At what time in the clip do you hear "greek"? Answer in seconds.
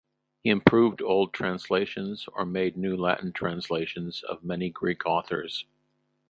4.71-5.05